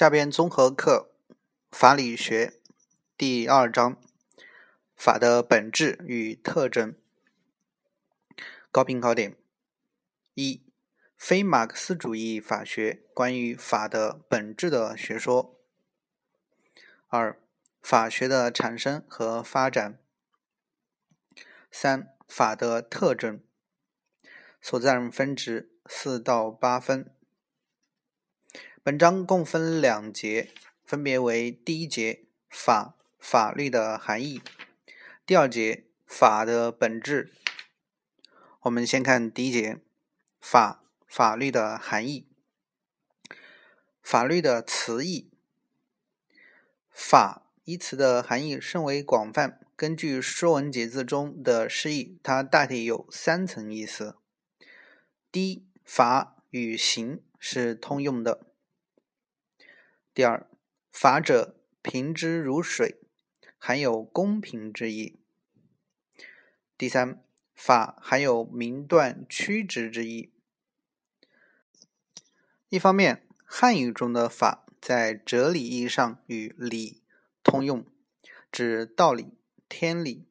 [0.00, 1.10] 下边综合课
[1.70, 2.54] 法理学
[3.18, 4.00] 第二章
[4.96, 6.94] 法的本质与特征。
[8.72, 9.36] 高频考点：
[10.32, 10.62] 一、
[11.18, 15.60] 非马克思主义法学关于法的本质的学说。
[17.08, 17.38] 二、
[17.82, 19.98] 法学的产生和发展。
[21.70, 23.42] 三、法的特征。
[24.62, 27.14] 所占分值四到八分。
[28.82, 30.54] 本章共分两节，
[30.86, 34.40] 分别为第一节法法律的含义，
[35.26, 37.30] 第二节法的本质。
[38.62, 39.82] 我们先看第一节
[40.40, 42.26] 法法律的含义。
[44.02, 45.30] 法律的词义，
[46.90, 49.60] 法一词的含义甚为广泛。
[49.76, 54.16] 根据《说文解字》中的释义，它大体有三层意思。
[55.30, 58.46] 第一，法与刑是通用的。
[60.12, 60.50] 第二，
[60.90, 63.00] 法者平之如水，
[63.56, 65.20] 含有公平之意。
[66.76, 67.22] 第三，
[67.54, 70.32] 法含有明断曲直之意。
[72.68, 77.04] 一方面，汉语中的法在哲理意义上与理
[77.44, 77.86] 通用，
[78.50, 80.26] 指道理、天理；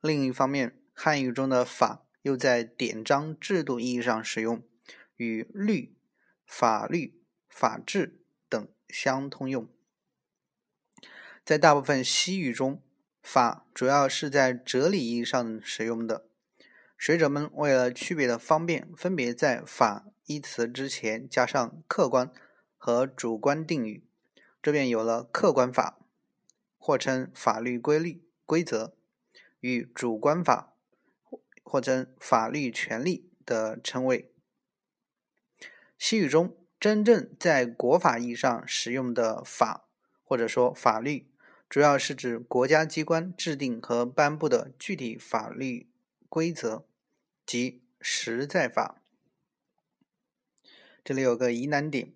[0.00, 4.62] 另一方面，汉语中的法又在典章制度意义上使用，
[5.16, 5.96] 与律、
[6.46, 8.17] 法律、法治。
[8.88, 9.68] 相通用，
[11.44, 12.82] 在大部分西语中，
[13.22, 16.26] 法主要是在哲理意义上使用的。
[16.98, 22.32] 学者们为了区别的方便，分别在“法”一词之前加上客观
[22.76, 24.04] 和主观定语，
[24.62, 25.98] 这便有了客观法，
[26.76, 28.96] 或称法律规律、规则，
[29.60, 30.74] 与主观法，
[31.62, 34.32] 或称法律权利的称谓。
[35.98, 36.56] 西语中。
[36.80, 39.88] 真正在国法意义上使用的法，
[40.22, 41.26] 或者说法律，
[41.68, 45.90] 主要是指国家机关制定和颁布的具体法律
[46.28, 46.84] 规则，
[47.44, 49.02] 即实在法。
[51.02, 52.12] 这里有个疑难点：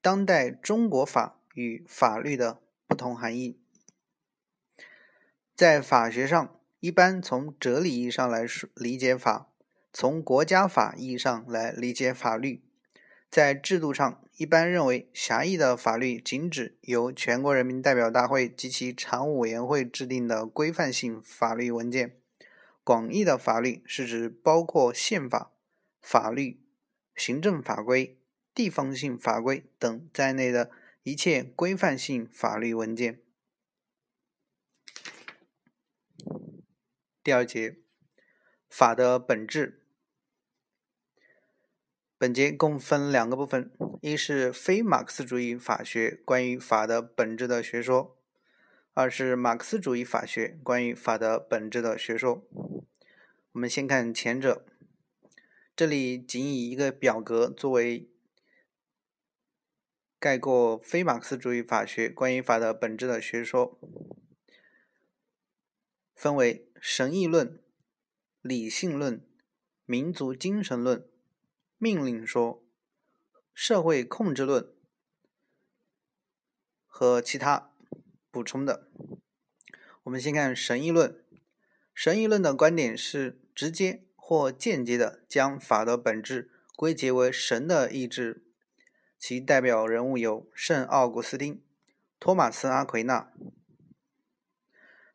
[0.00, 3.58] 当代中国法与法律的不同含义。
[5.56, 9.50] 在法学上，一般从哲理意义上来说理解法，
[9.92, 12.62] 从国家法意义上来理解法律。
[13.32, 22.10] 在制度上，一般认为，狭义的法律仅指由全国人民代表大会及其常务委员会制定的规范性法律文件；
[22.84, 25.50] 广义的法律是指包括宪法、
[26.02, 26.60] 法律、
[27.16, 28.18] 行政法规、
[28.54, 30.70] 地方性法规等在内的
[31.02, 33.22] 一切规范性法律文件。
[37.24, 37.78] 第二节，
[38.68, 39.81] 法的本质。
[42.22, 48.16] 本节共分两个部分，一是非马克思主义法学关于法的本质的学说，
[48.94, 52.46] 二是马克思主义法学关于法的本质的学说。
[53.50, 54.64] 我们先看前者，
[55.74, 58.08] 这里仅以一个表格作为
[60.20, 63.76] 概括非马克思主义法学关于法的本质的学说，
[66.14, 67.60] 分为神义论、
[68.40, 69.26] 理性论、
[69.84, 71.04] 民族精神论。
[71.82, 72.64] 命令说、
[73.52, 74.72] 社会控制论
[76.86, 77.72] 和其他
[78.30, 78.88] 补充的。
[80.04, 81.24] 我们先看神义论。
[81.92, 88.46] 神义论的观点是直接或间接的将法的本质归结为神的意志。
[89.18, 91.60] 其代表人物有圣奥古斯丁、
[92.20, 93.32] 托马斯·阿奎那。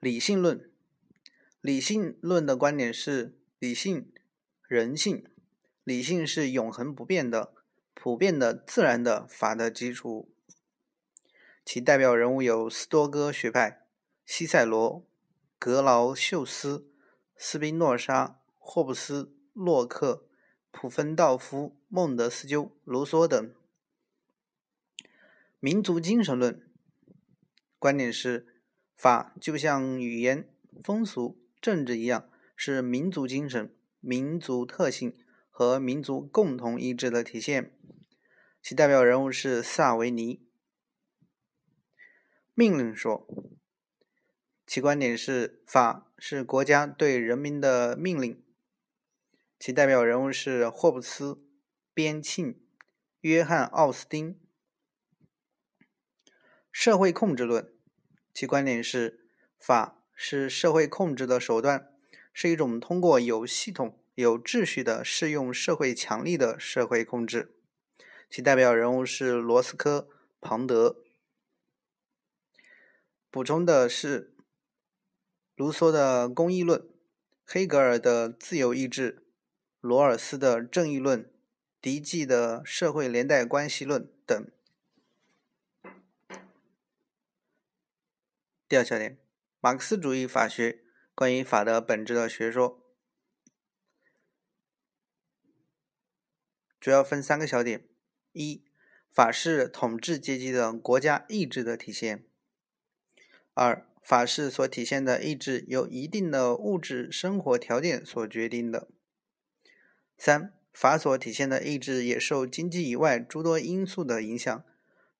[0.00, 0.68] 理性论。
[1.60, 4.12] 理性论的观点是理性、
[4.66, 5.24] 人性。
[5.88, 7.54] 理性是永恒不变的、
[7.94, 10.30] 普遍的、自然的法的基础。
[11.64, 13.86] 其代表人物有斯多哥学派、
[14.26, 15.06] 西塞罗、
[15.58, 16.90] 格劳秀斯、
[17.38, 20.26] 斯宾诺莎、霍布斯、洛克、
[20.70, 23.54] 普芬道夫、孟德斯鸠、卢梭等。
[25.58, 26.70] 民族精神论
[27.78, 28.46] 观点是，
[28.94, 30.46] 法就像语言、
[30.84, 35.16] 风俗、政治一样，是民族精神、民族特性。
[35.58, 37.76] 和民族共同意志的体现，
[38.62, 40.40] 其代表人物是萨维尼。
[42.54, 43.26] 命令说，
[44.64, 48.40] 其观点是法是国家对人民的命令，
[49.58, 51.44] 其代表人物是霍布斯、
[51.92, 52.54] 边沁、
[53.22, 54.38] 约翰·奥斯丁。
[56.70, 57.68] 社会控制论，
[58.32, 59.26] 其观点是
[59.58, 61.92] 法是社会控制的手段，
[62.32, 63.97] 是一种通过有系统。
[64.22, 67.54] 有秩序的适用社会强力的社会控制，
[68.28, 70.08] 其代表人物是罗斯科、
[70.40, 70.96] 庞德。
[73.30, 74.34] 补充的是，
[75.54, 76.84] 卢梭的公义论、
[77.44, 79.22] 黑格尔的自由意志、
[79.80, 81.30] 罗尔斯的正义论、
[81.80, 84.50] 狄济的社会连带关系论等。
[88.66, 89.16] 第二小点，
[89.60, 90.80] 马克思主义法学
[91.14, 92.82] 关于法的本质的学说，
[96.80, 97.84] 主要分三个小点：
[98.32, 98.62] 一、
[99.12, 102.18] 法是统治阶级的国家意志的体现；
[103.54, 108.88] 二、法是所体现的意志由一定的物质生活条件所决定的；
[110.16, 114.64] 三、法所体现的意志也受经济以外诸多因素的影响，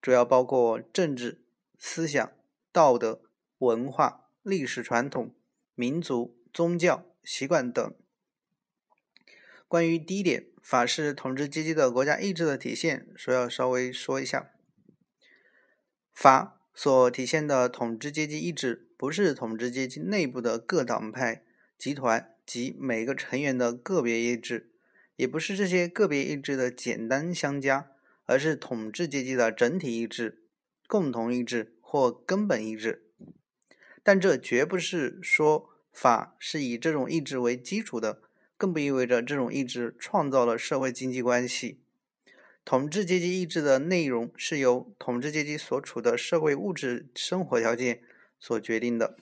[0.00, 1.44] 主要包括政治、
[1.78, 2.32] 思想、
[2.72, 3.22] 道德。
[3.58, 5.34] 文化、历史传统、
[5.74, 7.92] 民族、宗教习惯等。
[9.68, 14.50] 关于第一点，法是统治阶级的国家意志的体现，说要稍微说一下。
[16.14, 21.44] 法所体现的统治阶级意志，不是统治阶级内部的各党派、
[21.76, 24.72] 集团及每个成员的个别意志，
[25.16, 27.90] 也不是这些个别意志的简单相加，
[28.24, 30.44] 而是统治阶级的整体意志、
[30.86, 33.04] 共同意志或根本意志。
[34.02, 38.22] 但这绝不是说法是以这种意志为基础的，
[38.58, 41.80] 更不意味着这种意志创造了社会经济关系。
[42.64, 48.02] 统治阶级意志的内容是由统治阶级所处的社会物质生活条件
[48.38, 49.16] 所决定的。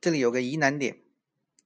[0.00, 0.98] 这里有个疑难点，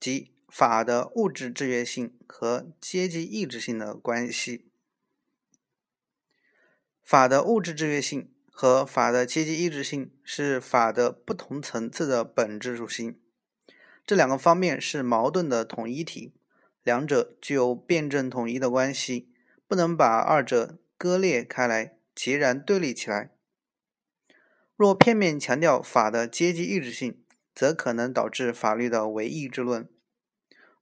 [0.01, 4.65] 即法的物质制约性和阶级意志性的关系。
[7.03, 8.31] 法的物质制约性。
[8.57, 13.19] 和法的阶级意志性是法的不同层次的本质属性，
[14.07, 16.33] 这两个方面是矛盾的统一体，
[16.83, 19.31] 两者具有辩证统一的关系，
[19.67, 23.31] 不能把二者割裂开来，截然对立起来。
[24.77, 27.23] 若片面强调法的阶级意志性，
[27.55, 29.85] 则可能导致法律的唯意志论；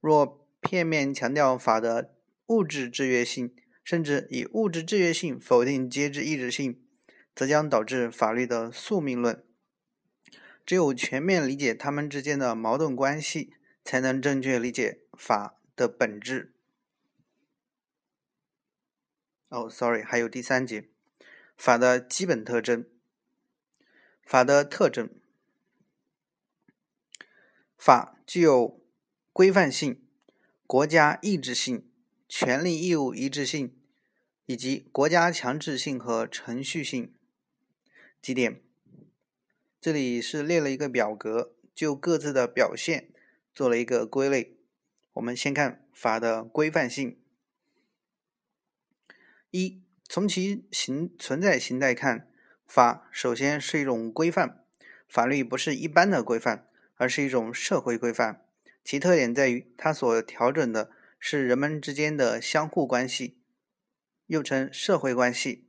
[0.01, 2.13] 若片面强调法的
[2.47, 6.79] 物质制约性，甚至以物质制约性否定阶级意志性。
[7.35, 9.43] 则将导致法律的宿命论。
[10.65, 16.53] 只有全面理解他们之间的矛盾关系，才能正确理解法的本质。
[19.49, 20.89] 哦，sorry，还有第三节，
[21.57, 22.87] 法的基本特征。
[24.25, 25.09] 法的特征，
[27.77, 28.81] 法具有
[29.33, 30.01] 规范性、
[30.65, 31.91] 国家意志性、
[32.29, 33.77] 权利义务一致性，
[34.45, 37.13] 以及国家强制性和程序性。
[38.21, 38.63] 几点？
[39.83, 43.09] 这里是列了一个表格，就各自的表现
[43.53, 44.55] 做了一个归类。
[45.11, 47.19] 我们先看法的规范性。
[49.51, 52.29] 一，从其形存在形态看，
[52.65, 54.63] 法首先是一种规范。
[55.09, 56.65] 法律不是一般的规范，
[56.95, 58.45] 而是一种社会规范。
[58.85, 63.37] 其特点在于，它所调整的是人们之间的相互关系，
[64.27, 65.67] 又称社会关系，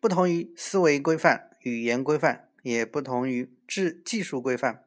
[0.00, 1.48] 不同于思维规范。
[1.62, 4.84] 语言规范也不同于制技术规范。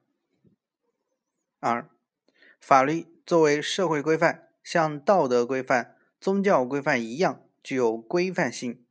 [1.59, 1.89] 二，
[2.59, 8.85] 法律作为社会规范，像道德规范、宗教规范一样，具有规范性。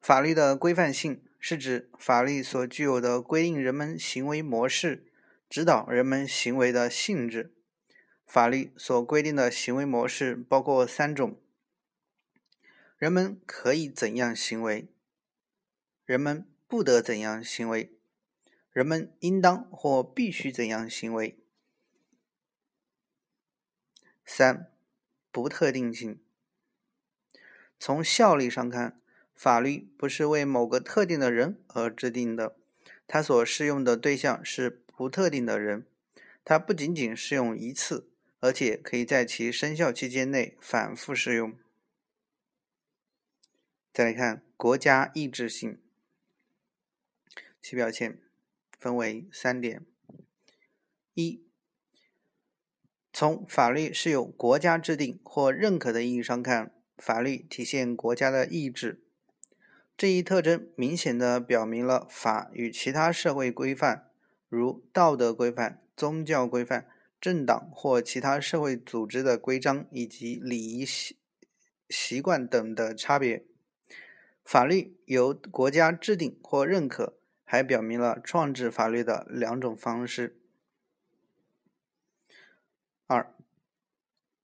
[0.00, 5.06] 法律的规范性是指法律所具有的规定人们行为模式、
[5.50, 7.54] 指导人们行为的性质。
[8.26, 11.40] 法律所规定的行为模式包括三种：
[12.96, 14.88] 人们可以怎样行为？
[16.04, 16.51] 人们。
[16.72, 17.92] 不得怎样行为，
[18.70, 21.38] 人们应当或必须怎样行为。
[24.24, 24.72] 三、
[25.30, 26.18] 不特定性。
[27.78, 28.98] 从效力上看，
[29.34, 32.56] 法律不是为某个特定的人而制定的，
[33.06, 35.86] 它所适用的对象是不特定的人。
[36.42, 38.08] 它不仅仅适用一次，
[38.40, 41.54] 而且可以在其生效期间内反复适用。
[43.92, 45.81] 再来看国家意志性。
[47.62, 48.20] 其表现
[48.76, 49.86] 分为三点：
[51.14, 51.44] 一、
[53.12, 59.04] 从法律是由国家制定或认可的意义上看，法律体现国家的意志。
[59.96, 64.10] 这一特征明显的表明了法与其他社会规范，
[64.48, 66.88] 如道德规范、宗教规范、
[67.20, 71.16] 政党或其他社会组织的规章以及礼仪习
[71.88, 73.46] 习惯等的差别。
[74.44, 77.21] 法律由国家制定或认可。
[77.52, 80.38] 还表明了创制法律的两种方式。
[83.06, 83.30] 二、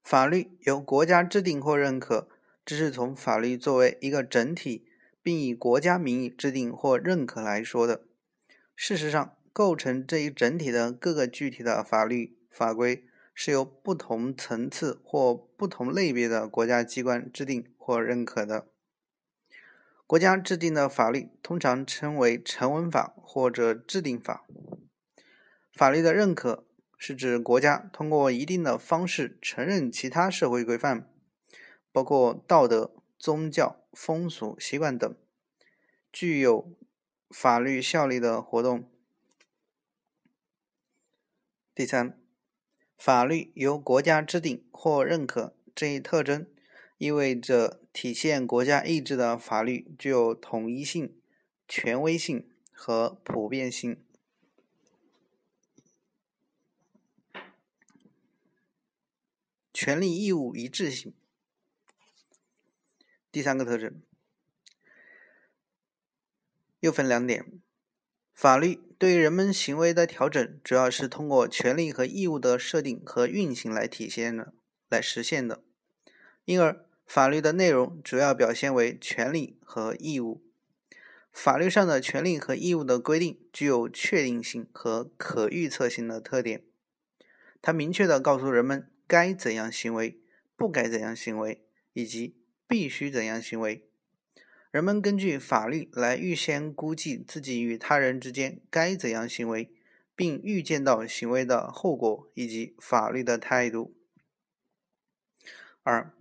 [0.03, 2.29] 法律由国家制定或认可，
[2.63, 4.85] 这是从法律作为一个整体，
[5.23, 8.03] 并以国家名义制定或认可来说的。
[8.75, 18.67] 事实上，构成这一整体的各个具体的法律法规，是由不同层次或不同类别的国家机关制定或认可的。
[20.09, 24.43] 国家制定的法律通常称为成文法或者制定法。
[25.71, 26.65] 法律的认可
[26.97, 31.07] 是指国家通过一定的方式承认其他社会规范，
[31.91, 35.15] 包括道德、宗教、风俗习惯等，
[36.11, 36.75] 具有
[37.29, 38.91] 法律效力的活动。
[41.75, 42.19] 第三，
[42.97, 46.47] 法律由国家制定或认可这一特征，
[46.99, 51.17] 意味着体现国家意志的法律具有统一性、
[51.65, 54.03] 权威性和普遍性。
[59.73, 61.13] 权利义务一致性。
[63.31, 64.01] 第三个特征
[66.81, 67.61] 又分两点：
[68.33, 74.53] 法律对人们行为的调整，主要是通过权利和义务的设定和运行来体现的、
[74.89, 75.63] 来实现的。
[76.43, 80.43] 因而，法律的内容主要表现为权利和义务。
[81.33, 86.63] 法律上的权利和义务的规定具有确定性和可预测性的特点，
[87.63, 88.91] 它明确的告诉人们。
[89.07, 90.21] 该怎样行为，
[90.55, 92.37] 不该怎样行为，以及
[92.67, 93.89] 必须怎样行为。
[94.69, 99.73] 人们根据法律来预先估计自己与他人之间该怎样行为，
[100.15, 103.95] 并预见到行为的后果以及法律的态度。
[105.81, 106.13] 二，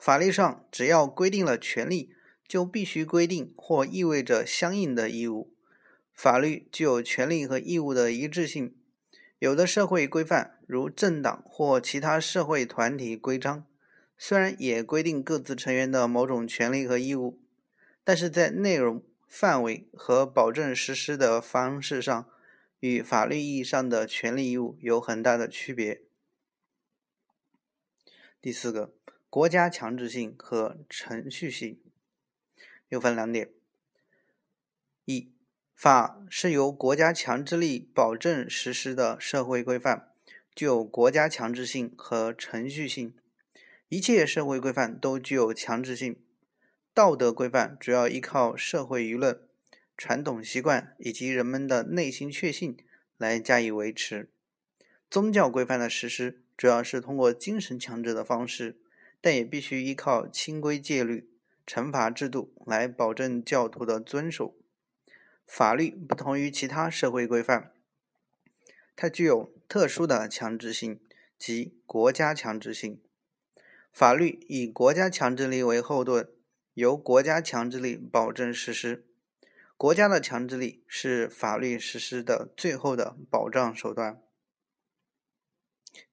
[0.00, 2.14] 法律上只要规定了权利，
[2.48, 5.54] 就必须规定或意味着相应的义务。
[6.14, 8.74] 法律具有权利和义务的一致性。
[9.38, 13.66] 有的社会规范，如政党或其他社会团体规章，
[14.16, 17.38] 虽然也规定各自成员的某种权利和义务，
[18.02, 22.28] 但是在内容、范围和保证实施的方式上，
[22.80, 26.02] 与法律意义上的权利义务有很大的区别。
[28.42, 28.92] 第四个，
[29.30, 31.80] 国家强制性和程序性，
[32.88, 33.48] 又分两点：
[35.04, 35.32] 一。
[35.72, 40.08] 法是由国家强制力保证实施的社会规范，
[40.52, 43.14] 具有国家强制性和程序性。
[43.88, 46.20] 一切社会规范都具有强制性。
[46.92, 49.40] 道德规范主要依靠社会舆论、
[49.96, 52.76] 传统习惯以及人们的内心确信
[53.16, 54.28] 来加以维持。
[55.08, 58.80] 宗教规范的实施主要是通过精神强制的方式，
[59.20, 61.30] 但也必须依靠清规戒律、
[61.66, 64.56] 惩罚制度来保证教徒的遵守。
[65.46, 67.72] 法律不同于其他社会规范，
[68.94, 71.00] 它具有特殊的强制性
[71.38, 73.02] 及国家强制性。
[73.92, 76.28] 法律以国家强制力为后盾，
[76.74, 79.04] 由国家强制力保证实施。
[79.76, 84.22] 国家的强制力是法律实施的最后的保障手段。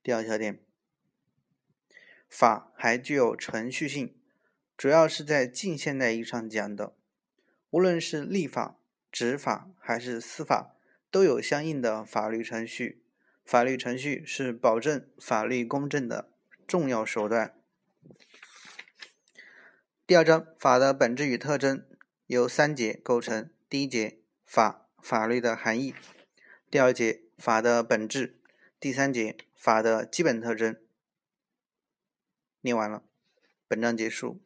[0.01, 0.59] 第二小点，
[2.29, 4.15] 法还具有程序性，
[4.75, 6.95] 主要是在近现代意义上讲的，
[7.69, 8.75] 无论是立法。
[9.09, 10.75] 执法还是司法，
[11.09, 13.01] 都有相应的法律程序。
[13.43, 16.29] 法律程序是保证法律公正的
[16.67, 17.55] 重要手段。
[20.05, 21.83] 第二章法的本质与特征
[22.27, 25.93] 由三节构成：第一节法法律的含义；
[26.69, 28.35] 第二节法的本质；
[28.79, 30.77] 第三节法的基本特征。
[32.61, 33.03] 念完了，
[33.67, 34.39] 本章结束。